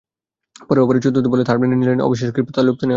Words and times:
পরের 0.67 0.83
ওভারের 0.83 1.03
চতুর্থ 1.05 1.27
বলে 1.31 1.43
থার্ড 1.47 1.59
ম্যানে 1.61 1.75
নিলেন 1.81 1.99
অবিশ্বাস্য 2.07 2.33
ক্ষীপ্রতায় 2.35 2.65
লুফে 2.65 2.65
নেওয়া 2.65 2.75
আরেকটি 2.75 2.79
ক্যাচ। 2.79 2.89